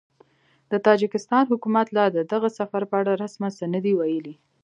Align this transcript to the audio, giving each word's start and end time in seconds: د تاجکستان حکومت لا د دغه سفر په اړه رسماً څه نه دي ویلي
د 0.71 0.73
تاجکستان 0.87 1.43
حکومت 1.51 1.87
لا 1.97 2.05
د 2.11 2.17
دغه 2.31 2.49
سفر 2.59 2.81
په 2.91 2.95
اړه 3.01 3.19
رسماً 3.23 3.47
څه 3.57 3.65
نه 3.73 3.79
دي 3.85 3.93
ویلي 3.99 4.35